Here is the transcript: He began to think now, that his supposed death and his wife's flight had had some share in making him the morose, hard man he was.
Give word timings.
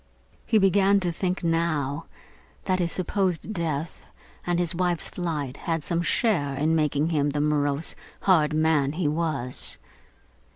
He 0.47 0.57
began 0.57 0.99
to 1.01 1.11
think 1.11 1.43
now, 1.43 2.07
that 2.65 2.79
his 2.79 2.91
supposed 2.91 3.53
death 3.53 4.01
and 4.47 4.57
his 4.57 4.73
wife's 4.73 5.11
flight 5.11 5.57
had 5.57 5.65
had 5.73 5.83
some 5.83 6.01
share 6.01 6.55
in 6.55 6.75
making 6.75 7.09
him 7.09 7.29
the 7.29 7.39
morose, 7.39 7.95
hard 8.21 8.51
man 8.51 8.93
he 8.93 9.07
was. 9.07 9.77